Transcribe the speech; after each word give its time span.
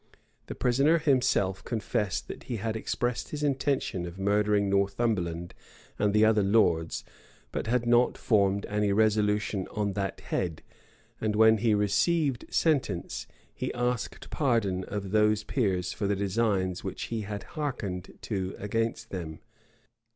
The 0.47 0.55
prisoner 0.55 0.97
himself 0.97 1.63
confessed 1.63 2.27
that 2.27 2.45
he 2.45 2.55
had 2.55 2.75
expressed 2.75 3.29
his 3.29 3.43
intention 3.43 4.07
of 4.07 4.17
murdering 4.17 4.67
Northumberland 4.67 5.53
and 5.99 6.11
the 6.11 6.25
other 6.25 6.41
lords; 6.41 7.03
but 7.51 7.67
had 7.67 7.85
not 7.85 8.17
formed 8.17 8.65
any 8.65 8.91
resolution 8.91 9.67
on 9.69 9.93
that 9.93 10.19
head: 10.21 10.63
and 11.21 11.35
when 11.35 11.59
he 11.59 11.75
received 11.75 12.45
sentence, 12.51 13.27
he 13.53 13.71
asked 13.75 14.31
pardon 14.31 14.85
of 14.85 15.11
those 15.11 15.43
peers 15.43 15.93
for 15.93 16.07
the 16.07 16.15
designs 16.15 16.83
which 16.83 17.03
he 17.13 17.21
had 17.21 17.43
hearkened 17.53 18.17
to 18.23 18.55
against 18.57 19.11
them. 19.11 19.39